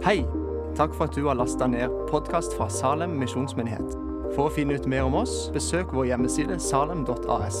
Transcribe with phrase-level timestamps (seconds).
[0.00, 0.22] Hei!
[0.76, 3.90] Takk for at du har lasta ned podkast fra Salem misjonsmyndighet.
[4.32, 7.58] For å finne ut mer om oss, besøk vår hjemmeside salem.as.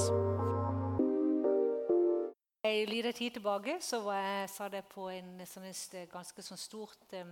[2.64, 5.68] En liten tid tilbake så var jeg, sa det på en sånn,
[6.14, 7.28] ganske sånn stort eh,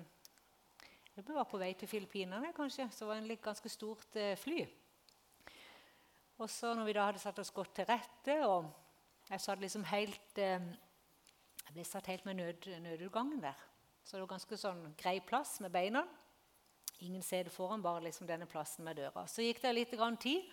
[1.16, 2.90] Jeg var på vei til Filippinene, kanskje.
[2.93, 4.66] Så var det et ganske stort eh, fly.
[6.36, 8.68] Og så når vi da hadde satt oss godt til rette, og
[9.32, 10.68] jeg satt liksom helt eh,
[11.64, 13.68] Jeg ble satt helt med nød, nødutgangen der.
[14.08, 16.00] Så det var ganske sånn grei plass med beina.
[17.04, 19.26] Ingen sete foran, bare liksom denne plassen med døra.
[19.29, 19.90] Så gikk det litt
[20.22, 20.46] tid.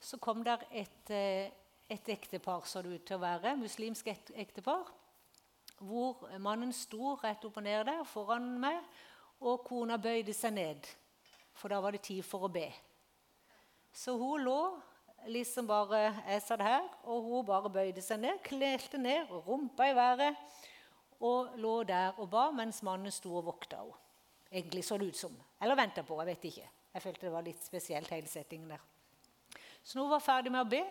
[0.00, 1.52] Så kom der et, eh,
[1.88, 4.90] et ektepar, så det ut til å være, muslimsk ektepar.
[5.78, 8.82] Hvor mannen sto rett opp og ned der foran meg,
[9.40, 10.84] og kona bøyde seg ned.
[11.54, 12.66] For da var det tid for å be.
[13.92, 14.82] Så hun lå
[15.28, 19.94] liksom bare Jeg satt her, og hun bare bøyde seg ned, klelte ned, rumpa i
[19.94, 20.36] været
[21.22, 23.98] og lå der og ba mens mannen sto og vokta henne.
[24.52, 25.36] Egentlig så det ut som.
[25.62, 26.18] Eller venta på.
[26.20, 26.66] Jeg vet ikke.
[26.92, 28.82] Jeg følte det var litt spesielt, hele settingen der.
[29.82, 30.82] Så når hun var ferdig med å be,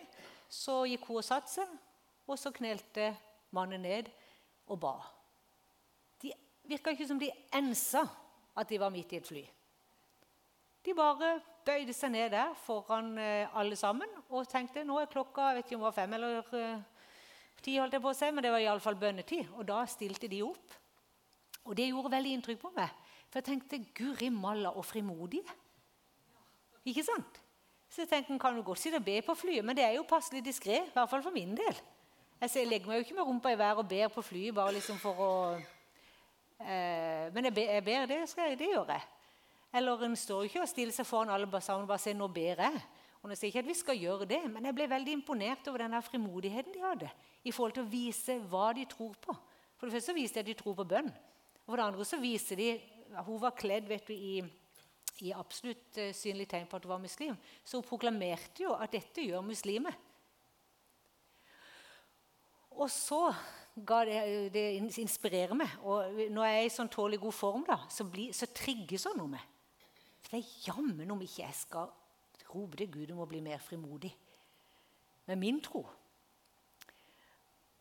[0.50, 1.76] så gikk hun og satte seg,
[2.26, 3.12] og så knelte
[3.54, 4.10] mannen ned
[4.66, 4.96] og ba.
[6.20, 6.32] De
[6.66, 8.02] virka ikke som de ensa
[8.58, 9.44] at de var midt i et fly.
[10.82, 15.52] De bare bøyde seg ned der foran eh, alle sammen og tenkte nå er klokka
[15.52, 16.40] jeg vet ikke om det var fem eller
[17.62, 19.48] eh, Ti holdt jeg på å si, men det var iallfall bønnetid.
[19.54, 20.74] Og da stilte de opp.
[21.64, 22.90] Og det gjorde veldig inntrykk på meg.
[23.30, 25.46] For jeg tenkte guri malla og frimodige.
[26.84, 27.38] Ikke sant?
[27.88, 30.02] Så jeg tenkte, kan du godt sitte og be på flyet, men det er jo
[30.08, 30.80] passelig diskré.
[30.88, 31.76] I hvert fall for min del.
[32.42, 34.96] Jeg legger meg jo ikke med rumpa i været og ber på flyet bare liksom
[34.98, 35.32] for å
[36.58, 39.04] eh, Men jeg ber, jeg ber, det skal jeg, det gjør jeg.
[39.78, 42.28] Eller en står jo ikke og stiller seg foran alle sammen og bare sier 'nå
[42.28, 42.82] ber jeg'.
[43.22, 45.84] Og nå sier ikke at vi skal gjøre det, men jeg ble veldig imponert over
[45.84, 47.10] denne frimodigheten de hadde
[47.46, 49.34] i forhold til å vise hva de tror på.
[49.78, 51.10] For det første så viste de at de tror på bønn.
[51.62, 52.72] Og for det andre så viser de
[53.12, 54.40] Hun var kledd vet du, i,
[55.20, 57.34] i absolutt uh, synlig tegn på at hun var muslim.
[57.62, 59.98] Så hun proklamerte jo at dette gjør muslimer.
[62.72, 63.26] Og så
[63.76, 64.22] ga det,
[64.54, 65.76] det inspirerer meg.
[65.84, 69.20] Og når jeg er i sånn tålelig god form, da, så, bli, så trigges hun
[69.20, 69.50] noe med.
[70.24, 71.92] For det er jammen om ikke jeg skal
[72.54, 74.12] rope til Gud om å bli mer frimodig
[75.26, 75.84] med min tro.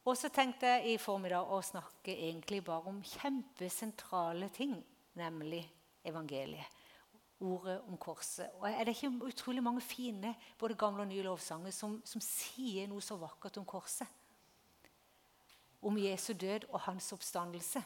[0.02, 4.80] Og så tenkte jeg i formiddag å snakke egentlig bare om kjempesentrale ting,
[5.18, 5.62] nemlig
[6.08, 6.80] evangeliet.
[7.42, 8.52] Ordet om korset.
[8.60, 12.86] Og Er det ikke utrolig mange fine både gamle og nye lovsanger som, som sier
[12.90, 14.06] noe så vakkert om korset?
[15.82, 17.82] Om Jesu død og hans oppstandelse.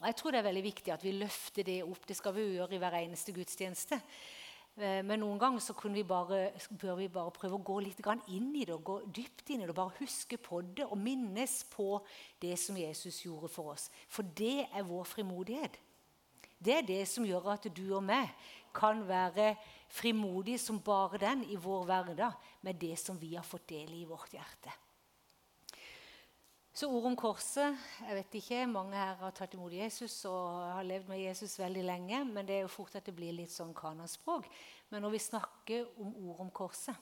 [0.00, 2.04] Og Jeg tror det er veldig viktig at vi løfter det opp.
[2.04, 4.00] Det skal vi gjøre i hver eneste gudstjeneste.
[4.74, 8.64] Eh, men noen ganger vi bare, bør vi bare prøve å gå litt inn i
[8.64, 9.70] det og gå dypt inn i det.
[9.70, 12.04] og Bare huske på det og minnes på
[12.42, 13.90] det som Jesus gjorde for oss.
[14.08, 15.78] For det er vår frimodighet.
[16.58, 18.30] Det er det som gjør at du og meg
[18.74, 19.54] kan være
[19.88, 22.32] frimodige som bare den i vår hverdag
[22.62, 24.72] med det som vi har fått del i i vårt hjerte.
[26.74, 30.82] Så ordet om korset jeg vet ikke, Mange her har tatt imot Jesus og har
[30.82, 32.22] levd med Jesus veldig lenge.
[32.26, 34.48] Men det er jo fort at det blir litt sånn kanaspråk.
[34.90, 36.96] Men når vi snakker om ordet om korset,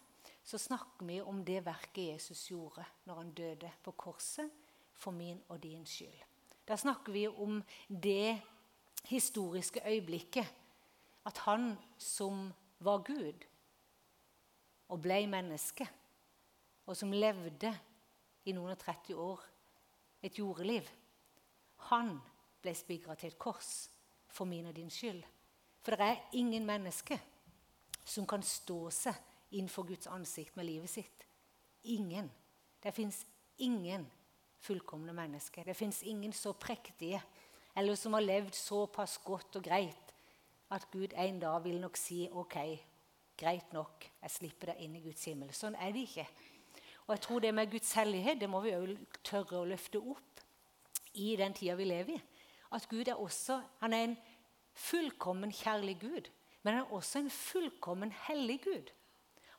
[0.45, 4.53] så snakker vi om det verket Jesus gjorde når han døde på korset
[4.93, 6.21] for min og din skyld.
[6.69, 8.43] Da snakker vi om det
[9.09, 10.53] historiske øyeblikket.
[11.25, 12.51] At han som
[12.83, 13.47] var Gud
[14.91, 15.87] og ble menneske,
[16.85, 17.71] og som levde
[18.45, 19.49] i noen og 30 år
[20.23, 20.87] et jordeliv.
[21.91, 22.15] Han
[22.63, 23.91] ble spigra til et kors
[24.33, 25.23] for min og din skyld.
[25.83, 27.19] For det er ingen menneske
[28.05, 29.19] som kan stå seg
[29.53, 31.27] innenfor Guds ansikt med livet sitt.
[31.91, 32.31] Ingen.
[32.83, 33.25] Det fins
[33.59, 34.07] ingen
[34.63, 35.65] fullkomne mennesker.
[35.65, 37.21] Det fins ingen så prektige
[37.75, 40.13] eller som har levd såpass godt og greit
[40.73, 42.57] at Gud en dag vil nok si OK,
[43.37, 45.53] greit nok, jeg slipper deg inn i Guds himmel.
[45.57, 46.27] Sånn er det ikke.
[47.07, 50.43] Og jeg tror det med Guds hellighet det må vi òg tørre å løfte opp
[51.19, 52.23] i den tida vi lever i.
[52.73, 54.17] At Gud er også han er en
[54.73, 56.31] fullkommen kjærlig Gud,
[56.63, 58.93] men han er også en fullkommen hellig Gud.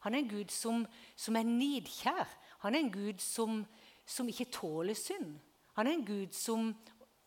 [0.04, 2.28] Han er en Gud som, som er nidkjær.
[2.64, 3.62] Han er en Gud som,
[4.06, 5.38] som ikke tåler synd.
[5.78, 6.74] Han er en Gud som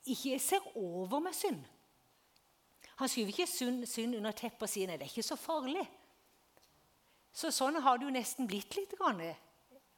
[0.06, 1.62] ikke ser over med synd.
[2.96, 5.84] Han skyver ikke synd, synd under teppet og sier nei, det er ikke så farlig.
[7.36, 8.94] Så Sånn har det jo nesten blitt litt.
[8.96, 9.20] Grann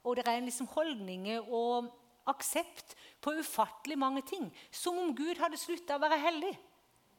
[0.05, 1.89] og det er liksom holdninger og
[2.29, 4.49] aksept på ufattelig mange ting.
[4.71, 6.55] Som om Gud hadde slutta å være hellig.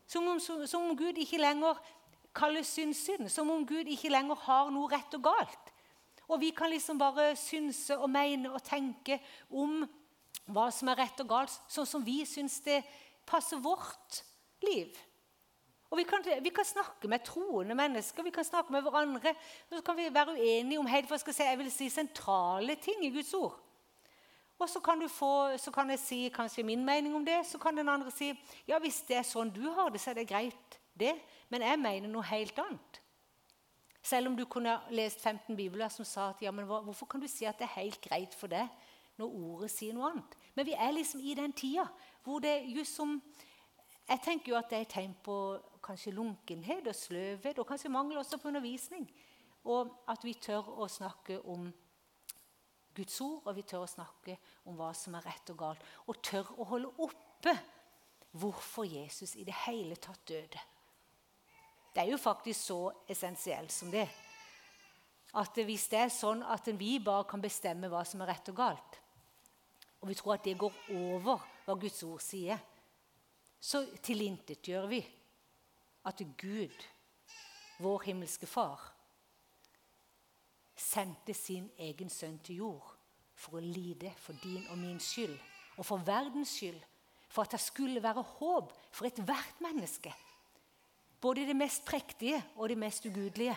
[0.10, 1.78] Som om, som, som om, Gud ikke lenger
[2.36, 3.30] kaller synd synd.
[3.32, 5.74] Som om Gud ikke lenger har noe rett og galt.
[6.30, 9.18] Og vi kan liksom bare synse og mene og tenke
[9.50, 9.82] om
[10.50, 12.80] hva som er rett og galt, sånn som vi syns det
[13.30, 14.22] passer vårt
[14.66, 14.94] liv.
[15.90, 19.34] Og vi kan, vi kan, snakke med troende mennesker, vi kan snakke med hverandre.
[19.74, 23.10] Så kan vi være uenige om helt, jeg, si, jeg vil si sentrale ting i
[23.10, 23.58] Guds ord.
[24.60, 27.46] Og så kan, få, så kan, jeg si kanskje min mening om det.
[27.48, 28.34] Så kan den andre si
[28.68, 31.16] ja, hvis det er sånn du har det, så er det greit, det.
[31.50, 33.00] Men jeg mener noe helt annet.
[34.04, 37.28] Selv om du kunne lest 15 bibler som sa at ja, men hvorfor kan du
[37.28, 38.68] si at det er helt greit for deg
[39.20, 40.38] når ordet sier noe annet?
[40.56, 41.88] Men vi er liksom i den tida
[42.24, 43.22] hvor det just som
[44.10, 45.34] Jeg tenker jo at det er et tegn på
[45.90, 49.08] kanskje lunkenhet og sløvhet, og kanskje mangel også på undervisning.
[49.70, 51.68] Og at vi tør å snakke om
[52.96, 54.38] Guds ord, og vi tør å snakke
[54.70, 55.84] om hva som er rett og galt.
[56.08, 57.56] Og tør å holde oppe
[58.40, 60.62] hvorfor Jesus i det hele tatt døde.
[61.94, 64.06] Det er jo faktisk så essensielt som det.
[65.40, 68.58] At hvis det er sånn at vi bare kan bestemme hva som er rett og
[68.58, 69.00] galt,
[70.00, 72.60] og vi tror at det går over hva Guds ord sier,
[73.60, 75.02] så tilintetgjør vi
[76.06, 76.86] at Gud,
[77.80, 78.94] vår himmelske Far,
[80.80, 82.96] sendte sin egen sønn til jord
[83.36, 85.36] for å lide for din og min skyld
[85.78, 86.80] og for verdens skyld.
[87.30, 90.12] For at det skulle være håp for ethvert menneske.
[91.22, 93.56] Både det mest prektige og det mest ugudelige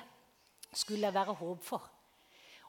[0.73, 1.87] skulle det være håp for.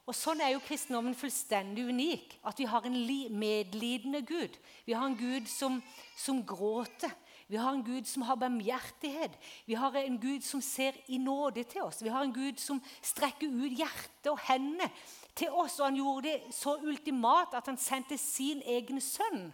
[0.04, 2.38] Og Sånn er jo kristendommen fullstendig unik.
[2.44, 2.96] At vi har en
[3.38, 4.56] medlidende Gud.
[4.84, 5.78] Vi har en Gud som,
[6.16, 7.12] som gråter.
[7.46, 9.32] Vi har en Gud som har barmhjertighet.
[9.66, 12.02] Vi har en Gud som ser i nåde til oss.
[12.02, 14.88] Vi har en Gud som strekker ut hjertet og hendene
[15.36, 15.76] til oss.
[15.80, 19.52] Og han gjorde det så ultimat at han sendte sin egen sønn.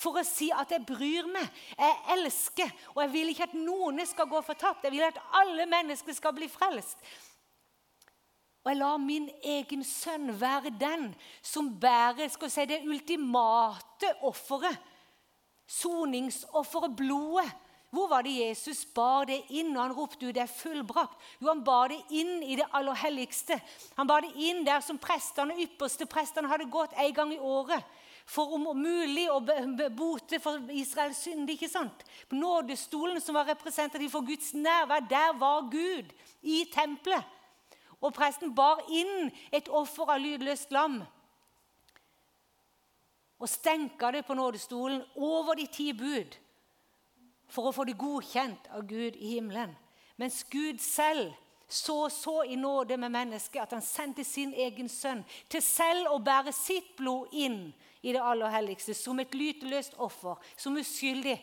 [0.00, 4.06] For å si at 'jeg bryr meg, jeg elsker', og jeg vil ikke at noen
[4.06, 4.84] skal gå fortapt.
[4.84, 6.96] Jeg vil at alle mennesker skal bli frelst.
[8.64, 14.78] Og jeg lar min egen sønn være den som bærer si, det ultimate offeret
[15.70, 17.50] soningsofferet, blodet.
[17.90, 21.18] Hvor var det Jesus bar det inn og han ropte ut 'det er fullbrakt'?
[21.40, 23.60] Jo, Han bar det inn i det aller helligste.
[23.96, 27.82] Han bar det inn der som prestene, ypperste prestene hadde gått en gang i året
[28.26, 29.40] for om mulig å
[29.90, 31.50] bote for Israels synd.
[31.50, 32.04] ikke sant?
[32.28, 36.12] På nådestolen, som var representativ for Guds nærvær, der var Gud
[36.42, 37.24] i tempelet.
[38.00, 41.02] Og presten bar inn et offer av lydløst lam
[43.40, 46.36] og stenka det på nådestolen over de ti bud
[47.50, 49.72] for å få det godkjent av Gud i himmelen.
[50.20, 51.32] Mens Gud selv
[51.70, 56.18] så så i nåde med mennesket at han sendte sin egen sønn til selv å
[56.18, 57.70] bære sitt blod inn
[58.02, 61.36] i det aller helligste som et lyteløst offer, som uskyldig,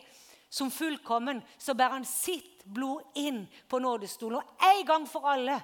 [0.50, 1.40] som fullkommen.
[1.58, 4.38] Så bærer han sitt blod inn på nådestolen.
[4.38, 5.58] Og en gang for alle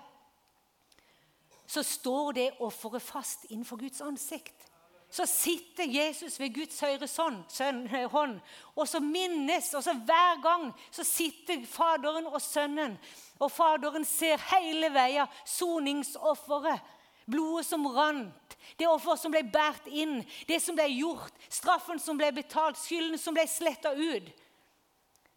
[1.66, 4.70] så står det offeret fast innenfor Guds ansikt
[5.14, 8.40] så sitter Jesus ved Guds høyre eh, hånd,
[8.75, 12.96] og så minnes og så Hver gang så sitter Faderen og Sønnen,
[13.38, 16.82] og Faderen ser hele veien soningsofferet.
[17.31, 22.19] Blodet som rant, det offeret som ble båret inn, det som ble gjort, straffen som
[22.20, 24.26] ble betalt, skylden som ble sletta ut.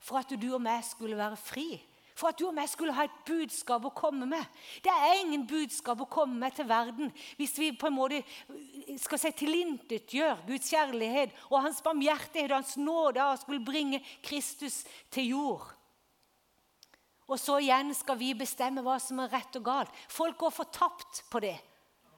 [0.03, 1.69] For at du og meg skulle være fri
[2.17, 4.43] for at du og meg skulle ha et budskap å komme med.
[4.83, 8.23] Det er ingen budskap å komme med til verden hvis vi på en måte
[9.03, 14.01] skal si tilintetgjør Guds kjærlighet og hans barmhjertighet og hans nåde av å skulle bringe
[14.25, 14.81] Kristus
[15.13, 15.67] til jord.
[17.27, 19.97] Og så igjen skal vi bestemme hva som er rett og galt.
[20.09, 21.57] Folk går fortapt på det.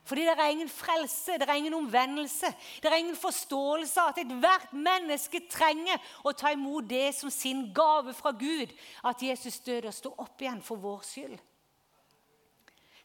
[0.09, 2.49] Fordi det er ingen frelse, det er ingen omvendelse,
[2.81, 7.67] det er ingen forståelse av at ethvert menneske trenger å ta imot det som sin
[7.75, 8.73] gave fra Gud.
[9.05, 11.37] At Jesus døde og sto opp igjen for vår skyld.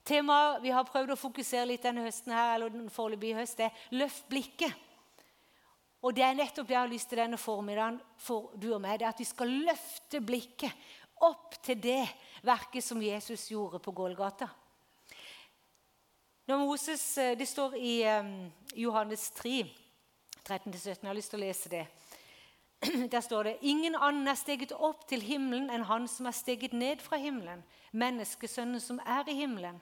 [0.05, 3.71] Temaet vi har prøvd å fokusere litt denne høsten her, eller den foreløpige høst, er
[3.93, 4.81] 'løft blikket'.
[6.05, 8.99] Og Det er nettopp det jeg har lyst til denne formiddagen for du og meg.
[8.99, 10.73] det er At vi skal løfte blikket
[11.21, 12.09] opp til det
[12.43, 14.49] verket som Jesus gjorde på Gålgata.
[16.47, 19.67] Når Moses, eh, Det står i um, Johannes 3,
[20.49, 20.89] 13-17.
[20.89, 21.87] Jeg har lyst til å lese det.
[23.13, 26.77] Der står det Ingen annen er steget opp til himmelen enn han som er steget
[26.77, 29.81] ned fra himmelen, menneskesønnen som er i himmelen.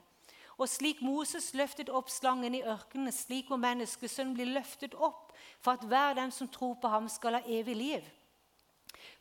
[0.55, 5.75] Og slik Moses løftet opp slangen i ørkenen, slik må menneskesønnen bli løftet opp, for
[5.75, 8.07] at hver den som tror på ham, skal ha evig liv.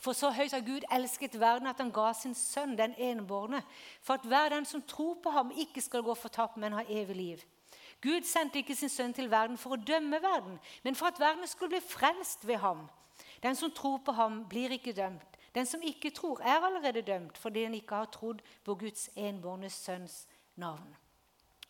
[0.03, 3.63] For så høyt har Gud elsket verden at han ga sin sønn, den enebårne,
[4.03, 7.17] for at hver den som tror på ham, ikke skal gå fortapt, men ha evig
[7.17, 7.45] liv.
[8.03, 11.47] Gud sendte ikke sin sønn til verden for å dømme verden, men for at verden
[11.47, 12.89] skulle bli frelst ved ham.
[13.43, 15.39] Den som tror på ham, blir ikke dømt.
[15.55, 19.71] Den som ikke tror, er allerede dømt fordi han ikke har trodd på Guds enbårne
[19.71, 20.25] sønns
[20.57, 20.97] navn.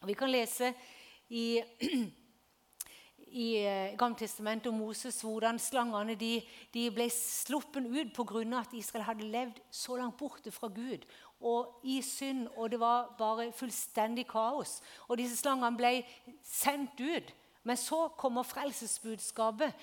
[0.01, 0.73] Og vi kan lese
[1.29, 1.61] i,
[3.33, 6.37] i eh, Gammeltestamentet og Moses hvordan slangene de,
[6.75, 8.45] de ble sluppet ut pga.
[8.61, 11.07] at Israel hadde levd så langt borte fra Gud
[11.43, 14.81] og i synd, og det var bare fullstendig kaos.
[15.09, 15.93] Og disse slangene ble
[16.47, 17.33] sendt ut.
[17.65, 19.75] Men så kommer frelsesbudskapet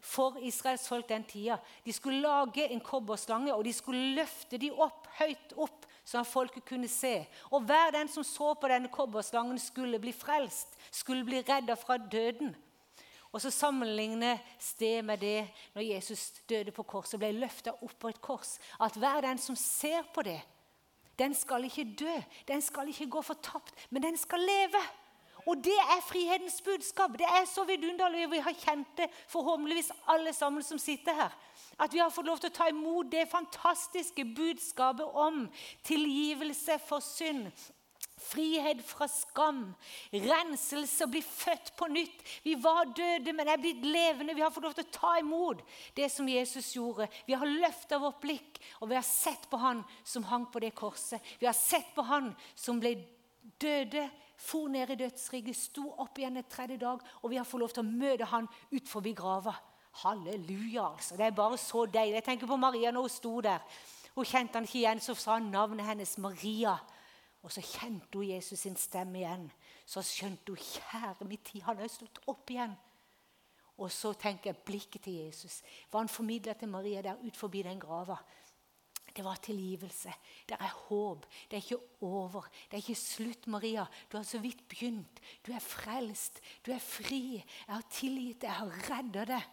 [0.00, 1.58] for Israels folk den tida.
[1.84, 6.30] De skulle lage en kobberslange, og de skulle løfte dem opp, høyt opp, sånn at
[6.30, 7.18] folket kunne se.
[7.50, 11.98] Og hver den som så på denne kobberslangen, skulle bli frelst, skulle bli redda fra
[11.98, 12.54] døden.
[13.34, 18.12] Og så sammenlignes det med det når Jesus døde på korset, ble løfta opp på
[18.12, 18.54] et kors.
[18.80, 20.38] At hver den som ser på det,
[21.18, 22.14] den skal ikke dø,
[22.48, 24.80] den skal ikke gå fortapt, men den skal leve.
[25.46, 27.12] Og det er frihetens budskap.
[27.18, 28.30] Det er så vidunderlig.
[28.30, 31.36] Vi har kjent det forhåpentligvis alle sammen som sitter her.
[31.78, 35.44] At vi har fått lov til å ta imot det fantastiske budskapet om
[35.84, 37.50] tilgivelse for synd.
[38.16, 39.74] Frihet fra skam,
[40.10, 42.22] renselse, bli født på nytt.
[42.46, 44.34] Vi var døde, men er blitt levende.
[44.34, 45.60] Vi har fått lov til å ta imot
[45.98, 47.10] det som Jesus gjorde.
[47.28, 50.72] Vi har løfta vårt blikk, og vi har sett på han som hang på det
[50.78, 51.20] korset.
[51.42, 52.96] Vi har sett på han som ble
[53.60, 57.62] døde, for ned i dødsriket, sto opp igjen et tredje dag, og vi har fått
[57.62, 59.54] lov til å møte han utenfor grava.
[60.02, 61.16] Halleluja, altså.
[61.16, 62.14] Det er bare så deilig.
[62.20, 63.62] Jeg tenker på Maria når hun sto der.
[64.14, 66.76] Hun kjente han ikke igjen, så sa navnet hennes Maria.
[67.42, 69.50] Og så kjente hun Jesus sin stemme igjen.
[69.86, 72.74] Så skjønte hun kjære min tid, han har stått opp igjen.
[73.76, 75.60] Og så tenker jeg blikket til Jesus.
[75.90, 78.16] Hva han formidla til Maria der ut forbi den grava.
[79.16, 80.12] Det var tilgivelse.
[80.48, 81.26] Det er håp.
[81.50, 82.48] Det er ikke over.
[82.70, 83.86] Det er ikke slutt, Maria.
[84.12, 85.20] Du har så vidt begynt.
[85.46, 86.40] Du er frelst.
[86.66, 87.36] Du er fri.
[87.36, 88.50] Jeg har tilgitt deg.
[88.50, 89.46] Jeg har redda deg.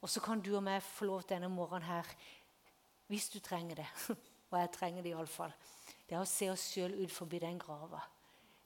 [0.00, 2.06] Og så kan du og meg få lov denne morgenen her,
[3.08, 3.88] hvis du trenger det,
[4.50, 5.52] og jeg trenger det iallfall,
[6.08, 8.00] det er å se oss sjøl ut forbi den grava.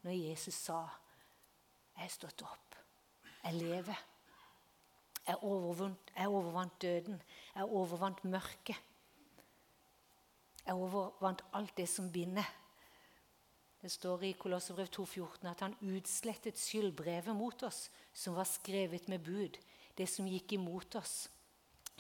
[0.03, 0.89] Når Jesus sa
[1.97, 2.77] 'Jeg er stått opp.
[3.45, 4.03] Jeg lever'.
[5.27, 7.23] Jeg overvant, jeg overvant døden.
[7.55, 8.77] Jeg overvant mørket.
[10.67, 12.47] Jeg overvant alt det som binder.
[13.83, 19.25] Det står i Kolosserbrev 2,14 at han utslettet skyldbrevet mot oss, som var skrevet med
[19.27, 19.59] bud.
[19.97, 21.29] Det som gikk imot oss,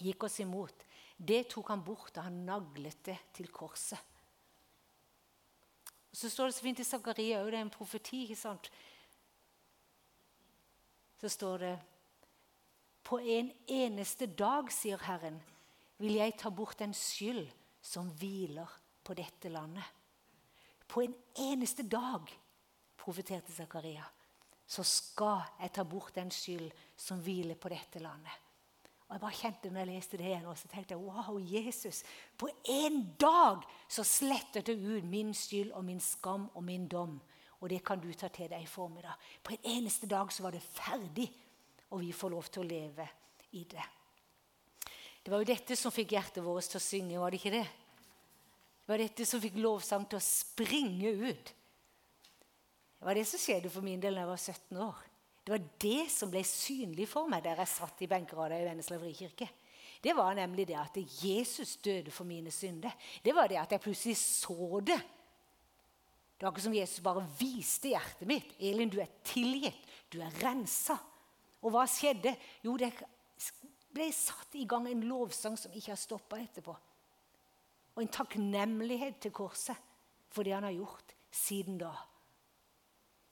[0.01, 0.85] gikk oss imot.
[1.17, 4.01] Det tok han bort da han naglet det til korset.
[6.13, 8.25] Så står det så fint i Zakaria òg, det er en profeti.
[8.27, 8.69] ikke sant?
[11.21, 11.79] Så står det
[13.03, 15.41] På en eneste dag, sier Herren,
[15.99, 17.49] vil jeg ta bort en skyld
[17.83, 18.69] som hviler
[19.03, 19.85] på dette landet.
[20.87, 22.29] På en eneste dag,
[22.97, 24.05] profeterte Zakaria,
[24.73, 28.33] så skal jeg ta bort den skyld som hviler på dette landet.
[29.12, 32.00] Og jeg bare kjente når jeg leste det igjen, og så tenkte jeg, wow, Jesus,
[32.41, 37.19] På en dag så sletter det ut min skyld og min skam og min dom.
[37.61, 39.12] Og det kan du ta til deg i formiddag.
[39.45, 41.29] På en eneste dag så var det ferdig,
[41.91, 43.07] og vi får lov til å leve
[43.52, 43.85] i det.
[45.23, 47.67] Det var jo dette som fikk hjertet vårt til å synge, var det ikke det?
[48.83, 51.52] Det var dette som fikk lovsang til å springe ut.
[53.02, 54.99] Det var det som skjedde for min del da jeg var 17 år.
[55.42, 58.94] Det var det som ble synlig for meg der jeg satt i benkerada i Vennesla
[59.02, 59.49] frikirke.
[60.04, 62.94] Det var nemlig det at Jesus døde for mine synder.
[63.25, 65.00] Det var det at jeg plutselig så det.
[66.38, 68.54] Det var ikke som Jesus bare viste hjertet mitt.
[68.62, 69.82] Elin, du er tilgitt.
[70.06, 70.94] Du er rensa.
[71.59, 72.37] Og hva skjedde?
[72.62, 72.92] Jo, det
[73.90, 76.78] ble satt i gang en lovsang som ikke har stoppa etterpå.
[77.99, 79.90] Og en takknemlighet til korset
[80.30, 81.90] for det han har gjort siden da.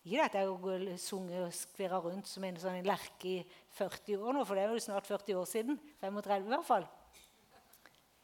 [0.04, 3.38] Ikke at jeg har sunget og skvirra rundt som en sånn lerke i
[3.76, 5.80] 40 år nå, for det er jo snart 40 år siden.
[6.00, 6.86] 35 i hvert fall.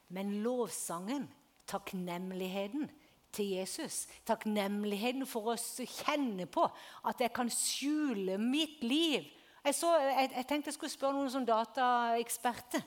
[0.09, 1.27] Men lovsangen,
[1.67, 2.87] takknemligheten
[3.35, 6.63] til Jesus, takknemligheten for oss å kjenne på
[7.05, 9.27] at jeg kan skjule mitt liv
[9.67, 12.83] jeg, så, jeg, jeg, tenkte jeg skulle spørre noen som dataeksperter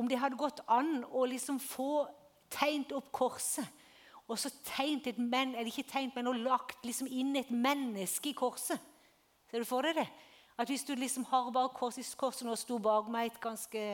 [0.00, 2.06] om det hadde gått an å liksom få
[2.50, 3.66] tegnet opp korset.
[4.30, 8.30] Og så tegnet et men, eller ikke tegnet, men og lagt liksom inn et menneske
[8.30, 8.78] i korset.
[9.50, 10.06] Ser du for deg det?
[10.60, 13.84] At Hvis du liksom har bare korset, korset nå sto bak meg et ganske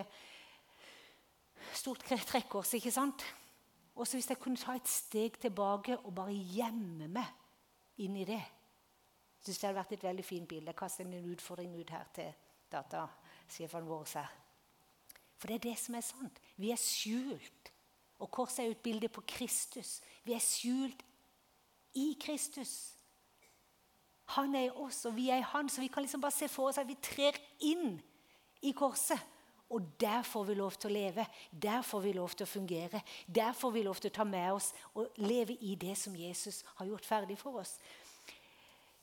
[1.73, 3.25] stort trekkors, ikke sant?
[3.97, 8.27] Og så hvis jeg kunne ta et steg tilbake og bare gjemme meg inn i
[8.29, 8.43] det
[9.47, 10.73] synes det hadde vært et veldig fint bilde.
[10.73, 12.33] Jeg kaster en utfordring ut her til
[12.73, 14.09] datasjefen vår.
[14.15, 14.33] her.
[15.39, 16.41] For det er det som er sant.
[16.57, 17.56] Vi er skjult.
[18.19, 20.01] Og korset er jo et bilde på Kristus.
[20.25, 21.03] Vi er skjult
[21.95, 22.97] i Kristus.
[24.37, 26.49] Han er i oss, og vi er i han, så vi kan liksom bare se
[26.51, 27.99] for oss at vi trer inn
[28.67, 29.21] i korset.
[29.71, 31.25] Og der får vi lov til å leve.
[31.51, 33.01] Der får vi lov til å fungere.
[33.27, 36.63] Der får vi lov til å ta med oss og leve i det som Jesus
[36.79, 37.75] har gjort ferdig for oss.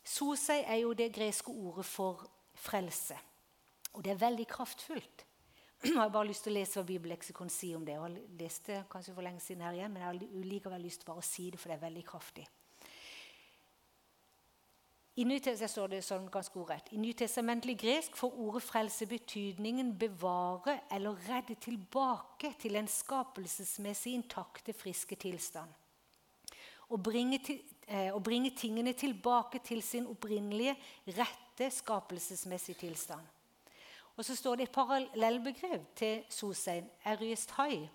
[0.03, 2.23] Sosei er jo det greske ordet for
[2.55, 3.17] frelse.
[3.93, 5.25] Og det er veldig kraftfullt.
[5.83, 7.97] Jeg har bare lyst til å lese hva Bibelleksikon sier om det.
[7.97, 11.01] Jeg har lest det kanskje for lenge siden her igjen, men jeg har likevel lyst
[11.03, 12.45] til bare å si det, for det er veldig kraftig.
[15.13, 15.25] I
[15.69, 16.87] står det sånn ganske ordrett.
[16.95, 24.73] I nytestamentlig gresk får ordet frelse betydningen bevare eller redde tilbake til en skapelsesmessig intakte,
[24.73, 25.69] friske tilstand.
[26.89, 30.75] Å bringe, til, eh, å bringe tingene tilbake til sin opprinnelige,
[31.07, 33.21] rette skapelsesmessige tilstand.
[34.17, 37.89] Og så står det et parallellbegrev til sosein, eriestai.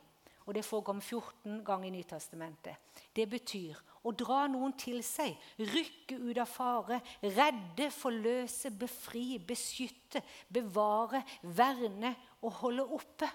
[0.49, 2.79] Og det forekom 14 ganger i Nytestamentet.
[3.15, 3.77] Det betyr
[4.09, 12.15] å dra noen til seg, rykke ut av fare, redde, forløse, befri, beskytte, bevare, verne
[12.41, 13.29] og holde oppe.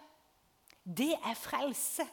[0.83, 2.07] Det er frelse.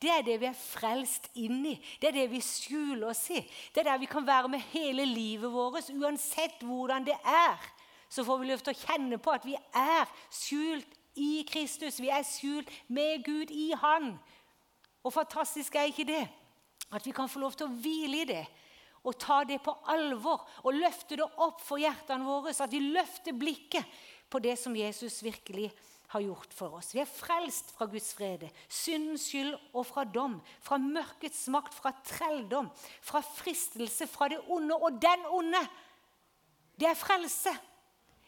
[0.00, 1.76] Det er det vi er frelst inn i.
[2.00, 3.40] Det er det vi skjuler oss i.
[3.70, 7.70] Det er der vi kan være med hele livet vårt, uansett hvordan det er
[8.10, 12.00] så får vi lov til å kjenne på at vi er skjult i Kristus.
[12.02, 14.12] Vi er skjult med Gud i Han.
[15.06, 16.24] Og fantastisk er ikke det?
[16.90, 18.44] At vi kan få lov til å hvile i det
[19.00, 22.82] og ta det på alvor og løfte det opp for hjertene våre, så at vi
[22.92, 23.86] løfter blikket
[24.30, 25.70] på det som Jesus virkelig
[26.10, 26.90] har gjort for oss.
[26.94, 30.40] Vi er frelst fra Guds frede, syndens skyld og fra dom.
[30.60, 32.68] Fra mørkets makt, fra trelldom,
[33.00, 34.74] fra fristelse, fra det onde.
[34.74, 35.62] Og den onde,
[36.76, 37.54] det er frelse.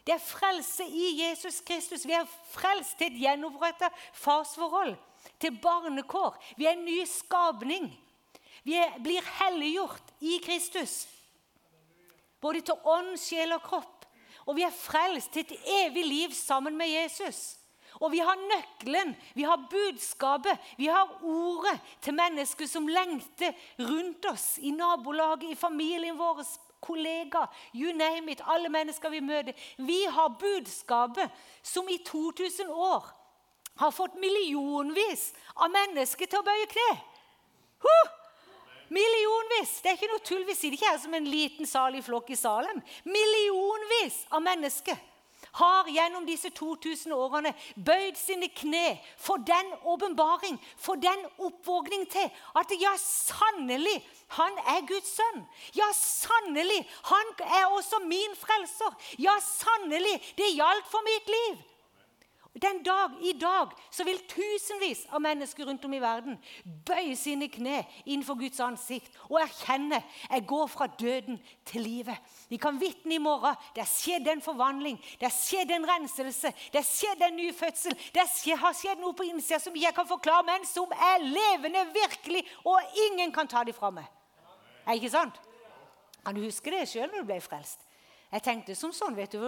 [0.03, 2.05] Det er frelse i Jesus Kristus.
[2.05, 3.87] Vi er frelst til et gjenoppretta
[4.19, 4.97] farsforhold,
[5.39, 6.35] til barnekår.
[6.57, 7.87] Vi er en ny skapning.
[8.63, 11.07] Vi er, blir helliggjort i Kristus.
[12.43, 14.07] Både til ånd, sjel og kropp.
[14.43, 17.55] Og vi er frelst til et evig liv sammen med Jesus.
[18.01, 24.25] Og vi har nøkkelen, vi har budskapet, vi har ordet til mennesker som lengter rundt
[24.31, 26.41] oss, i nabolaget, i familien vår,
[26.83, 29.55] kollega, you name it, alle mennesker vi møter.
[29.77, 31.31] Vi har budskapet
[31.63, 33.07] som i 2000 år
[33.81, 36.91] har fått millionvis av mennesker til å bøye kne.
[37.83, 38.11] Huh!
[38.93, 39.79] Millionvis!
[39.81, 40.43] Det er ikke noe tull.
[40.45, 42.81] Vi sitter ikke her som en liten salig flokk i Salem.
[43.09, 44.99] Millionvis av mennesker
[45.53, 52.29] har gjennom disse 2000 årene bøyd sine kne for den åpenbaring, for den oppvåkning til
[52.59, 53.99] at ja, sannelig,
[54.37, 55.43] han er Guds sønn.
[55.77, 58.97] Ja, sannelig, han er også min frelser.
[59.21, 61.61] Ja, sannelig, det gjaldt for mitt liv.
[62.61, 66.37] Den dag i dag så vil tusenvis av mennesker rundt om i verden
[66.85, 72.19] bøye sine kne innenfor Guds ansikt og erkjenne jeg går fra døden til livet.
[72.49, 73.57] De kan vitne i morgen.
[73.73, 77.51] Det skjedde skjedd en forvandling, det skjedde skjedd en renselse, det skjedde skjedd en ny
[77.53, 77.95] fødsel.
[78.13, 82.43] Det har skjedd noe på innsida som jeg kan forklare, men som er levende, virkelig,
[82.65, 84.05] og ingen kan ta det fra meg.
[84.85, 85.39] Er ikke sant?
[86.23, 87.83] Kan du huske det sjøl når du ble frelst?
[88.33, 89.41] Jeg tenkte som sånn, vet du,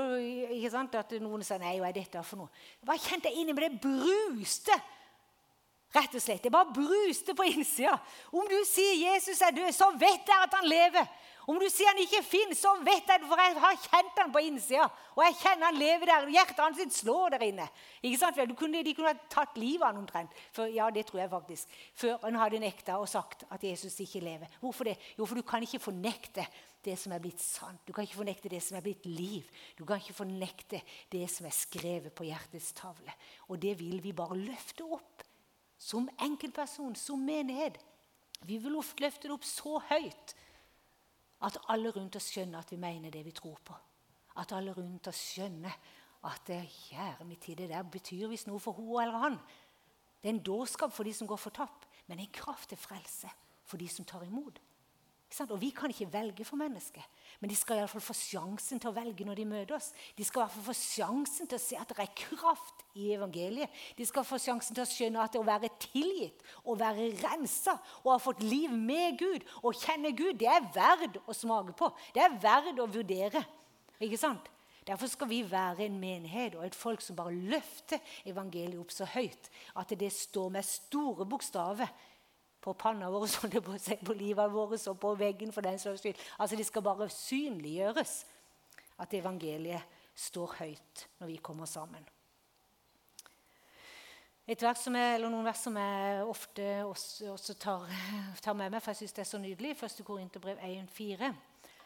[0.53, 2.65] ikke sant, at noen sa nei, hva er dette for noe?
[2.77, 4.75] Jeg bare kjente inni meg det bruste.
[5.95, 6.43] Rett og slett.
[6.43, 7.95] Det bare bruste på innsida.
[8.35, 11.07] Om du sier Jesus er død, så vet jeg at han lever.
[11.45, 14.33] Om du sier han ikke finnes, så vet jeg det, for jeg har kjent han
[14.33, 14.85] på innsida.
[15.13, 16.29] Og jeg kjenner han lever der.
[16.35, 17.67] Hjertet hans slår der inne.
[18.01, 18.41] Ikke sant?
[18.57, 20.37] Kunne, de kunne ha tatt livet av han omtrent.
[20.53, 21.75] For, ja, det tror jeg faktisk.
[22.01, 24.57] Før han hadde nekta og sagt at Jesus ikke lever.
[24.61, 24.97] Hvorfor det?
[25.17, 26.45] Jo, for du kan ikke fornekte
[26.85, 27.81] det som er blitt sant.
[27.85, 29.47] Du kan ikke fornekte det som er blitt liv.
[29.77, 33.13] Du kan ikke fornekte det som er skrevet på hjertets tavle.
[33.49, 35.25] Og det vil vi bare løfte opp.
[35.77, 37.77] Som enkeltperson, som menighet.
[38.45, 40.35] Vi vil løfte det opp så høyt
[41.45, 43.75] at alle rundt oss skjønner at vi mener det vi tror på.
[44.39, 45.75] At alle rundt oss skjønner
[46.25, 49.37] at det, kjære min tid, det der betyr visst noe for hun eller han.
[50.21, 53.29] Det er en dårskap for de som går fortapt, men en kraft til frelse
[53.65, 54.57] for de som tar imot.
[55.43, 57.03] Og Vi kan ikke velge for mennesket,
[57.39, 59.91] men de skal i alle fall få sjansen til å velge når de møter oss.
[60.15, 63.11] De skal i hvert fall få sjansen til å se at det er kraft i
[63.17, 63.83] evangeliet.
[63.97, 67.75] De skal få sjansen til å skjønne at det å være tilgitt, å være rensa
[68.05, 71.91] og ha fått liv med Gud og kjenne Gud, det er verd å smake på.
[72.15, 73.43] Det er verd å vurdere.
[73.99, 74.51] Ikke sant?
[74.85, 77.97] Derfor skal vi være en menighet og et folk som bare løfter
[78.29, 79.49] evangeliet opp så høyt
[79.81, 81.89] at det står med store bokstaver
[82.65, 83.27] på panna vår,
[83.67, 85.53] på, på livet vårt og på veggen.
[85.53, 86.17] for den slags skyld.
[86.39, 88.25] Altså Det skal bare synliggjøres
[88.99, 89.81] at evangeliet
[90.15, 92.05] står høyt når vi kommer sammen.
[94.47, 97.87] Et vers som jeg, eller Noen vers som jeg ofte også, også tar,
[98.45, 99.73] tar, med meg, for jeg syns det er så nydelig.
[99.73, 100.05] I 1.
[100.05, 101.33] Korinterbrev 1,4.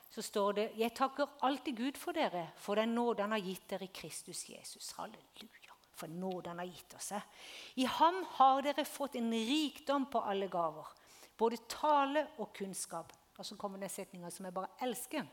[0.09, 3.69] Så står det Jeg takker alltid Gud for dere, for den nåde han har gitt
[3.69, 4.91] dere i Kristus Jesus.
[4.97, 5.58] Halleluja
[5.99, 7.11] for nåde han har gitt oss.
[7.75, 10.87] I ham har dere fått en rikdom på alle gaver,
[11.37, 13.13] både tale og kunnskap.
[13.39, 15.27] Og så kommer den setninga som jeg bare elsker.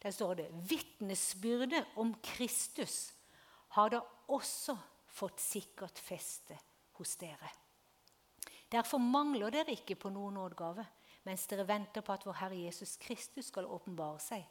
[0.00, 3.10] Der står det vitnesbyrdet om Kristus
[3.76, 4.76] har da også
[5.10, 6.56] fått sikkert feste
[6.98, 7.50] hos dere.
[8.70, 10.86] Derfor mangler dere ikke på noen nådegave
[11.26, 14.46] mens dere venter på at vår Herre Jesus Kristus skal åpenbare seg.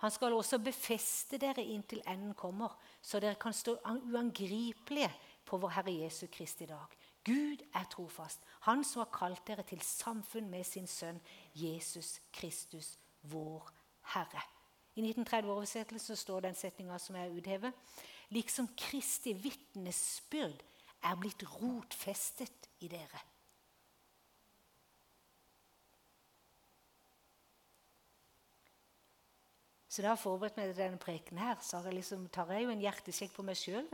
[0.00, 5.10] Han skal også befeste dere inntil enden kommer, så dere kan stå uangripelige
[5.44, 6.96] på vår Herre Jesu Kristi dag.
[7.24, 11.20] Gud er trofast, Han som har kalt dere til samfunn med sin sønn
[11.54, 13.68] Jesus Kristus, vår
[14.14, 14.42] Herre.
[14.96, 17.72] I 1930-oversettelsen står den setninga som er uthevet.
[18.30, 20.64] Liksom Kristi vitnesbyrd
[21.02, 23.20] er blitt rotfestet i dere.
[29.90, 32.70] Så da jeg forberedt meg til denne preken her, så jeg liksom, tar jeg jo
[32.70, 33.88] en hjertesjekk på meg sjøl.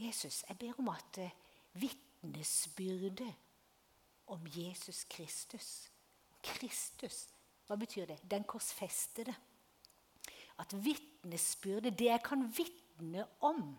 [0.00, 1.34] Jesus, jeg ber om at uh,
[1.82, 3.28] vitnesbyrdet
[4.32, 5.90] om Jesus Kristus
[6.40, 7.26] Kristus,
[7.68, 8.18] hva betyr det?
[8.24, 9.34] Den korsfestede.
[10.60, 13.74] At vitnesbyrdet, det jeg kan vitne om,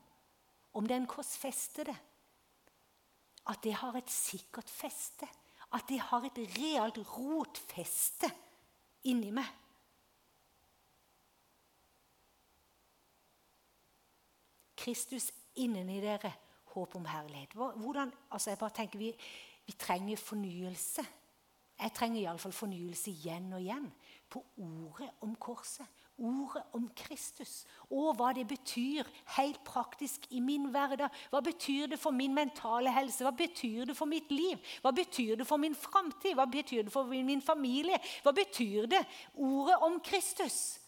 [0.77, 1.95] om den korsfestede,
[3.49, 5.27] at det har et sikkert feste.
[5.73, 8.29] At det har et realt rotfeste
[9.09, 9.47] inni meg.
[14.81, 15.29] Kristus
[15.61, 16.33] inni dere,
[16.73, 17.53] håp om herlighet.
[17.53, 19.11] Hvordan, altså jeg bare tenker vi,
[19.65, 21.05] vi trenger fornyelse.
[21.81, 23.89] Jeg trenger iallfall fornyelse igjen og igjen
[24.29, 25.87] på ordet om korset.
[26.21, 27.63] Ordet om Kristus.
[27.89, 31.09] Og hva det betyr helt praktisk i min hverdag.
[31.33, 33.23] Hva betyr det for min mentale helse?
[33.25, 34.59] Hva betyr det for mitt liv?
[34.83, 36.35] Hva betyr det for min framtid?
[36.37, 37.97] Hva betyr det for min familie?
[38.21, 39.01] Hva betyr det?
[39.33, 40.80] Ordet om Kristus.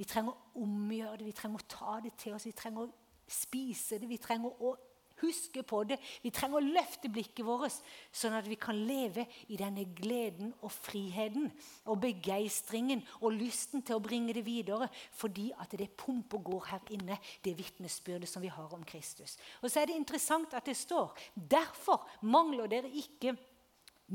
[0.00, 2.92] Vi trenger å omgjøre det, vi trenger å ta det til oss, vi trenger å
[3.30, 4.08] spise det.
[4.08, 4.72] Vi trenger å
[5.20, 5.98] huske på det.
[6.22, 7.76] Vi trenger å løfte blikket vårt,
[8.08, 11.50] sånn at vi kan leve i denne gleden og friheten
[11.84, 16.92] og begeistringen og lysten til å bringe det videre, fordi at det pumper går her
[16.96, 19.36] inne, det vitnesbyrdet som vi har om Kristus.
[19.60, 23.36] Og så er det interessant at det står derfor mangler dere ikke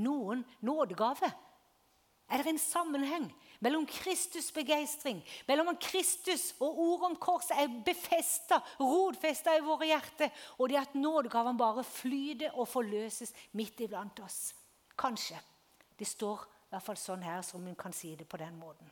[0.02, 1.30] noen nådegave.
[2.26, 8.59] Er det en sammenheng mellom Kristus' begeistring, mellom Kristus og ordet om korset er befesta,
[8.79, 14.53] rodfesta i våre hjerter, og det at nådegaven bare flyter og forløses midt iblant oss?
[14.97, 15.39] Kanskje.
[15.99, 18.91] Det står i hvert fall sånn her, som hun kan si det på den måten.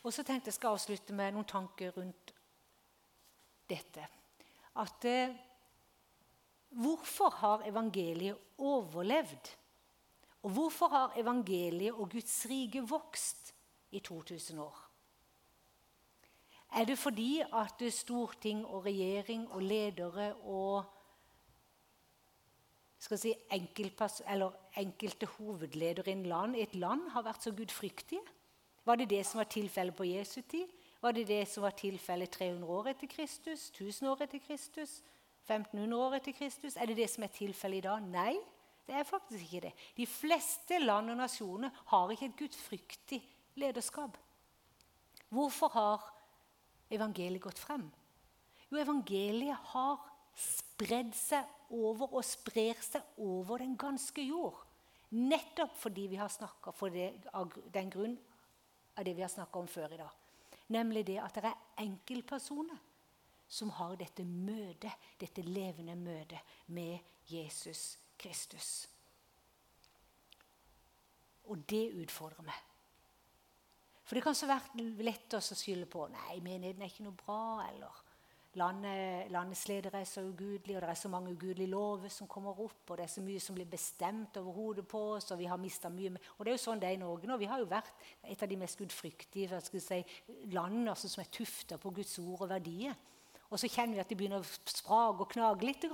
[0.00, 2.19] Og så tenkte jeg skal avslutte med noen tanker rundt
[3.70, 4.06] dette.
[4.80, 5.38] At eh,
[6.70, 9.48] Hvorfor har evangeliet overlevd?
[10.42, 13.54] Og hvorfor har evangeliet og Guds rike vokst
[13.90, 14.86] i 2000 år?
[16.72, 20.84] Er det fordi at storting og regjering og ledere og
[23.00, 23.34] si,
[24.76, 26.10] enkelte hovedledere
[26.54, 28.22] i et land har vært så gudfryktige?
[28.84, 30.68] Var det det som var tilfellet på Jesu tid?
[31.00, 33.70] Var det det som var tilfellet 300 år etter Kristus?
[33.70, 35.00] 1000 år etter Kristus?
[35.48, 36.76] 1500 år etter Kristus?
[36.76, 38.02] Er det det som er tilfellet i dag?
[38.04, 38.34] Nei,
[38.86, 39.72] det er faktisk ikke det.
[39.96, 43.20] De fleste land og nasjoner har ikke et gudfryktig
[43.60, 44.18] lederskap.
[45.30, 46.04] Hvorfor har
[46.90, 47.86] evangeliet gått frem?
[48.70, 50.00] Jo, evangeliet har
[50.36, 54.58] spredd seg over og sprer seg over den ganske jord.
[55.10, 58.18] Nettopp fordi vi har snakka for det, av den grunn
[58.98, 60.19] av det vi har snakka om før i dag.
[60.70, 62.78] Nemlig det at det er enkeltpersoner
[63.50, 66.38] som har dette møtet, dette levende møtet
[66.70, 68.86] med Jesus Kristus.
[71.50, 72.66] Og det utfordrer meg.
[74.04, 77.42] For det kan så være lett å skylde på nei, menigheten er ikke noe bra.
[77.68, 77.98] eller
[78.58, 82.58] Landet, landets ledere er så ugudelige, og det er så mange ugudelige lover som kommer
[82.58, 82.90] opp.
[82.90, 85.56] og Det er så mye som blir bestemt over hodet på oss, og vi har
[85.56, 86.10] mista mye.
[86.36, 87.36] Og det er jo sånn det er i Norge nå.
[87.38, 87.92] Vi har jo vært
[88.26, 90.00] et av de mest gudfryktige si,
[90.50, 92.98] landene altså, som er tufta på Guds ord og verdier.
[93.50, 95.86] Og så kjenner vi at det begynner å sprage og knage litt.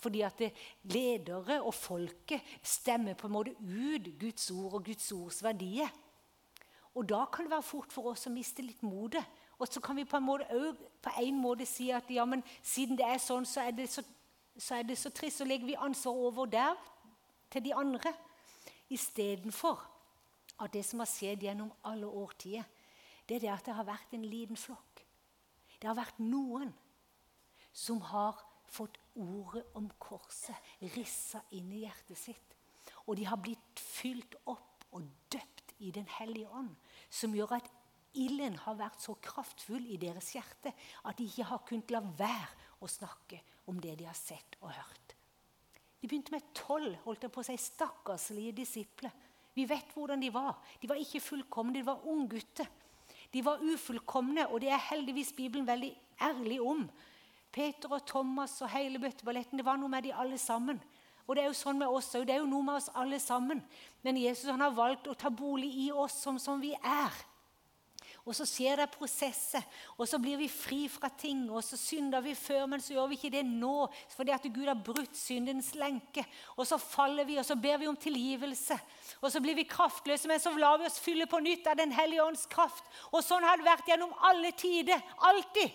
[0.00, 0.40] Fordi at
[0.88, 5.92] ledere og folket stemmer på en måte ut Guds ord og Guds ords verdier.
[6.96, 9.24] Og da kan det være fort for oss å miste litt motet
[9.58, 12.98] og så kan vi på en måte, på en måte si at ja, men siden
[12.98, 14.04] det er sånn, så er det så,
[14.56, 15.40] så, er det så trist.
[15.40, 16.76] Så legger vi ansvar over der
[17.50, 18.12] til de andre.
[18.90, 19.82] Istedenfor
[20.62, 22.62] at det som har skjedd gjennom alle årtier,
[23.28, 25.02] det er det at det har vært en liten flokk.
[25.78, 26.70] Det har vært noen
[27.74, 28.38] som har
[28.70, 30.56] fått ordet om korset
[30.94, 32.56] rissa inn i hjertet sitt.
[33.06, 36.72] Og de har blitt fylt opp og døpt i Den hellige ånd,
[37.10, 37.68] som gjør at
[38.16, 40.72] ilden har vært så kraftfull i deres hjerte
[41.04, 44.72] at de ikke har kunnet la være å snakke om det de har sett og
[44.72, 45.14] hørt.
[45.98, 49.14] De begynte med tolv holdt jeg på å si, stakkarslige disipler.
[49.54, 50.60] Vi vet hvordan de var.
[50.78, 52.68] De var ikke fullkomne, de var unggutter.
[53.34, 55.90] De var ufullkomne, og det er heldigvis Bibelen veldig
[56.24, 56.86] ærlig om.
[57.52, 60.78] Peter og Thomas og hele bøtteballetten, det var noe med de alle sammen.
[61.26, 62.24] Og det er jo sånn med oss òg.
[62.24, 63.60] Det er jo noe med oss alle sammen.
[64.04, 67.18] Men Jesus han har valgt å ta bolig i oss som, som vi er.
[68.28, 69.64] Og så skjer det prosesser,
[69.96, 71.46] og så blir vi fri fra ting.
[71.48, 74.68] Og så synder vi før, men så gjør vi ikke det nå fordi at Gud
[74.68, 76.26] har brutt syndens lenke.
[76.58, 78.76] Og så faller vi, og så ber vi om tilgivelse.
[79.22, 81.94] Og så blir vi kraftløse, men så lar vi oss fylle på nytt av Den
[81.96, 82.84] hellige ånds kraft.
[83.14, 85.00] Og sånn har det vært gjennom alle tider.
[85.30, 85.72] Alltid.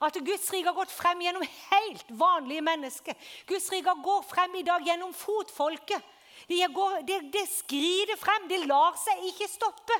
[0.00, 3.18] At Guds rike har gått frem gjennom helt vanlige mennesker.
[3.50, 6.06] Guds rike går frem i dag gjennom fotfolket.
[6.46, 8.46] Det, går, det, det skrider frem.
[8.48, 9.98] Det lar seg ikke stoppe.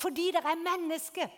[0.00, 1.28] Fordi det er mennesker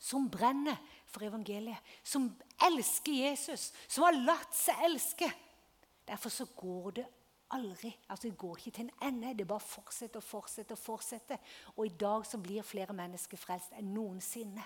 [0.00, 0.76] som brenner
[1.10, 2.30] for evangeliet, som
[2.66, 5.28] elsker Jesus, som har latt seg elske.
[6.08, 7.06] Derfor så går det
[7.50, 7.96] aldri.
[8.08, 9.38] altså Det går ikke til en ende.
[9.38, 10.74] Det bare fortsetter og fortsetter.
[10.74, 11.36] Og fortsetter.
[11.76, 14.64] Og i dag så blir flere mennesker frelst enn noensinne.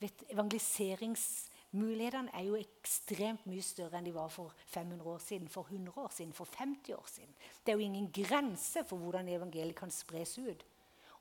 [0.00, 5.62] Vet, evangeliseringsmulighetene er jo ekstremt mye større enn de var for 500 år siden, for
[5.68, 7.34] 100 år siden, for 50 år siden.
[7.66, 10.64] Det er jo ingen grense for hvordan evangeliet kan spres ut.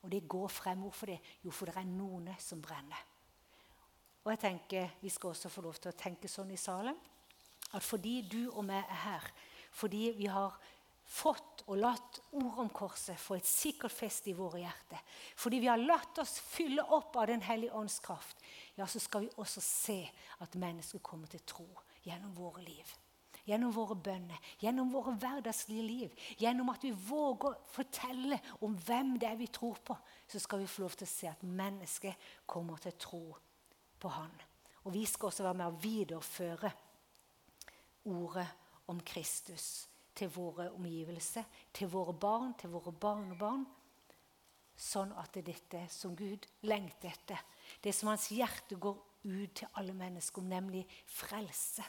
[0.04, 0.82] Og det går frem.
[0.86, 1.20] Hvorfor det?
[1.44, 3.06] Jo, for det er noen som brenner.
[4.24, 6.98] Og jeg tenker Vi skal også få lov til å tenke sånn i salen
[7.70, 9.26] at fordi du og meg er her,
[9.78, 10.56] fordi vi har
[11.10, 15.04] fått og latt ord om korset få et sikkert feste i våre hjerter,
[15.38, 18.42] fordi vi har latt oss fylle opp av Den hellige ånds kraft,
[18.74, 20.00] ja, så skal vi også se
[20.42, 21.68] at mennesker kommer til tro
[22.02, 22.98] gjennom våre liv
[23.50, 29.16] gjennom våre bønner, gjennom våre hverdagslige liv, gjennom at vi våger å fortelle om hvem
[29.22, 29.98] det er vi tror på,
[30.30, 33.24] så skal vi få lov til å se at mennesket kommer til å tro
[34.00, 34.36] på Han.
[34.88, 36.72] Og vi skal også være med å videreføre
[38.10, 38.48] ordet
[38.90, 43.66] om Kristus til våre omgivelser, til våre barn, til våre barnebarn.
[44.80, 47.42] Sånn at det er dette som Gud lengter etter,
[47.84, 48.96] det som hans hjerte går
[49.28, 51.84] ut til alle mennesker om, nemlig frelse.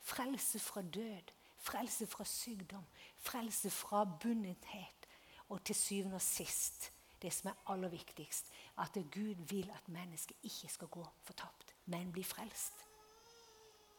[0.00, 2.84] Frelse fra død, frelse fra sykdom,
[3.16, 5.06] frelse fra bundethet.
[5.48, 8.46] Og til syvende og sist, det som er aller viktigst,
[8.78, 12.86] at Gud vil at mennesket ikke skal gå fortapt, men bli frelst.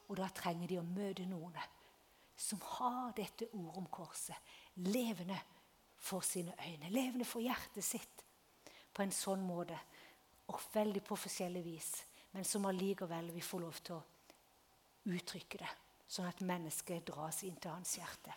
[0.10, 1.58] Og da trenger de å møte noen
[2.42, 5.38] som har dette ordet om korset levende
[6.02, 8.26] for sine øyne, levende for hjertet sitt,
[8.94, 9.78] på en sånn måte
[10.52, 11.92] og veldig på forskjellig vis,
[12.32, 15.70] men som allikevel vi får lov til å uttrykke det
[16.12, 18.34] sånn at mennesket dras inn til hans hjerte.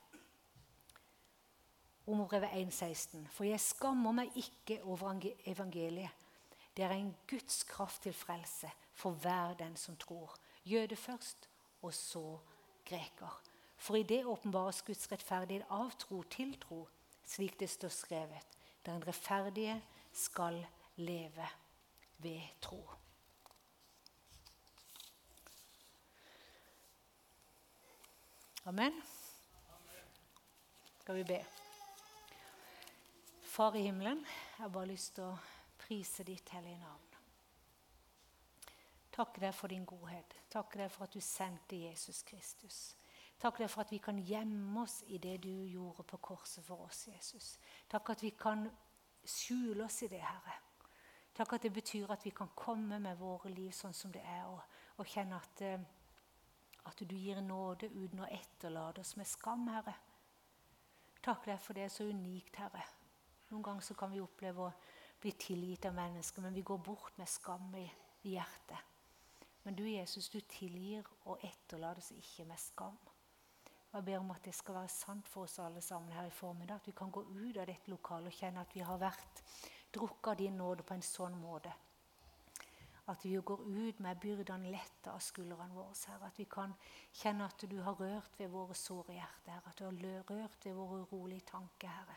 [2.07, 6.11] Romerbrevet 1,16.: For jeg skammer meg ikke over evangeliet.
[6.77, 10.35] Det er en Guds kraft til frelse for hver den som tror.
[10.65, 11.49] Jøde først,
[11.83, 12.39] og så
[12.85, 13.41] greker.
[13.77, 16.87] For i det åpenbares Guds rettferdighet av tro til tro,
[17.27, 18.59] slik det står skrevet.
[18.87, 19.83] Der en rettferdige
[20.13, 21.49] skal leve
[22.19, 23.04] ved tro.
[28.67, 29.03] Amen.
[31.01, 31.45] Skal vi be.
[33.43, 35.35] Far i himmelen, jeg har bare lyst til å
[35.77, 37.11] prise ditt hellige navn.
[39.13, 40.33] Takk deg for din godhet.
[40.49, 42.79] Takk deg for at du sendte Jesus Kristus.
[43.37, 46.87] Takk deg for at vi kan gjemme oss i det du gjorde på korset for
[46.87, 47.59] oss, Jesus.
[47.93, 48.65] Takk at vi kan
[49.21, 50.57] skjule oss i det, Herre.
[51.37, 54.49] Takk at det betyr at vi kan komme med våre liv sånn som det er,
[54.49, 54.65] og,
[54.97, 55.85] og kjenne at eh,
[56.85, 59.95] at du gir nåde uten å etterlate oss med skam, Herre.
[61.25, 62.85] Takk deg for det er så unikt, Herre.
[63.51, 64.73] Noen ganger kan vi oppleve å
[65.21, 67.87] bli tilgitt av mennesker, men vi går bort med skam i,
[68.29, 68.93] hjertet.
[69.65, 72.97] Men du, Jesus, du tilgir og etterlates ikke med skam.
[73.93, 76.35] Og Jeg ber om at det skal være sant for oss alle sammen her i
[76.35, 76.83] formiddag.
[76.83, 79.43] At vi kan gå ut av dette lokalet og kjenne at vi har vært
[79.95, 81.73] drukket av din nåde på en sånn måte
[83.07, 85.93] at vi går ut med byrdene lette av skuldrene våre.
[86.09, 86.31] Herre.
[86.31, 86.73] At vi kan
[87.13, 89.61] kjenne at du har rørt ved våre såre hjerter.
[89.69, 92.17] At du har rørt ved våre urolige tanker, Herre.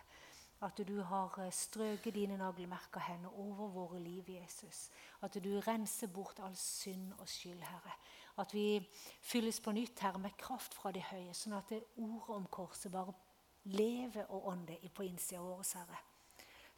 [0.61, 4.89] At du har eh, strøket dine naglemerka hender over våre liv, Jesus.
[5.21, 7.93] At du renser bort all synd og skyld, Herre.
[8.37, 8.79] At vi
[9.21, 12.91] fylles på nytt, Herre, med kraft fra det høye, sånn at det ordet om korset
[12.93, 13.13] bare
[13.69, 15.99] lever og ånder på innsida vår, Herre.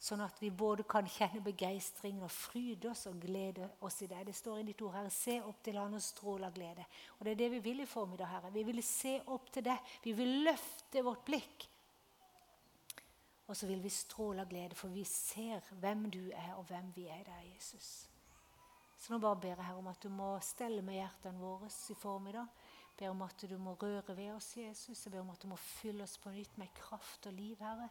[0.00, 4.22] Sånn at vi både kan kjenne begeistring og fryde oss og glede oss i det.
[4.30, 6.86] Det står i ditt ord, Herre, se opp til Han og stråle av glede.
[7.18, 8.52] Og det er det vi vil i formiddag, Herre.
[8.54, 9.92] Vi vil se opp til deg.
[10.00, 11.68] Vi vil løfte vårt blikk.
[13.50, 16.92] Og så vil vi stråle av glede, for vi ser hvem du er, og hvem
[16.96, 18.08] vi er der, Jesus.
[19.00, 21.96] Så nå bare ber jeg her om at du må stelle med hjertene våre i
[21.98, 22.48] formiddag.
[22.96, 25.04] Ber om at du må røre ved oss, Jesus.
[25.04, 27.90] Jeg ber om at du må fylle oss på nytt med kraft og liv, Herre.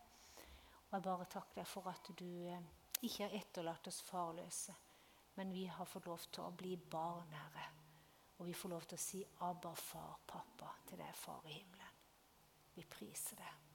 [0.89, 2.69] Og jeg bare takker deg for at du eh,
[3.06, 4.73] ikke har etterlatt oss farløse,
[5.38, 7.67] men vi har fått lov til å bli barn, Herre.
[8.39, 11.97] Og vi får lov til å si 'Abba, far, pappa' til deg, Far i himmelen.
[12.75, 13.68] Vi priser deg.